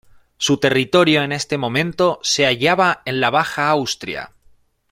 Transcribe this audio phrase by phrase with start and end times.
[0.39, 4.31] Su territorio en ese momento se hallaba en la Baja Austria.